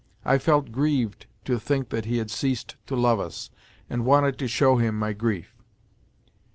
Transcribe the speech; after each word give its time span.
I 0.25 0.39
felt 0.39 0.71
grieved 0.71 1.27
to 1.45 1.59
think 1.59 1.89
that 1.89 2.05
he 2.05 2.17
had 2.17 2.31
ceased 2.31 2.75
to 2.87 2.95
love 2.95 3.19
us 3.19 3.51
and 3.87 4.03
wanted 4.03 4.39
to 4.39 4.47
show 4.47 4.77
him 4.77 4.97
my 4.97 5.13
grief. 5.13 5.55